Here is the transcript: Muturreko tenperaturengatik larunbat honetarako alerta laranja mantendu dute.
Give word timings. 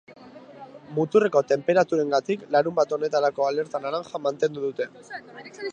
Muturreko 0.99 1.43
tenperaturengatik 1.51 2.47
larunbat 2.57 2.97
honetarako 2.99 3.47
alerta 3.51 3.83
laranja 3.87 4.23
mantendu 4.27 4.65
dute. 4.67 4.91